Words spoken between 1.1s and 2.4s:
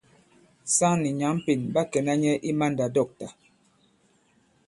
nyǎŋ Pên ɓa kɛ̀na nyɛ